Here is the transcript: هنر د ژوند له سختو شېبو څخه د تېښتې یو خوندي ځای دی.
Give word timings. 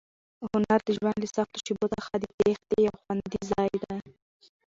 هنر 0.49 0.79
د 0.87 0.89
ژوند 0.97 1.17
له 1.23 1.27
سختو 1.35 1.57
شېبو 1.65 1.87
څخه 1.95 2.13
د 2.17 2.23
تېښتې 2.37 2.77
یو 2.87 2.93
خوندي 3.01 3.37
ځای 3.51 3.71
دی. 3.83 3.97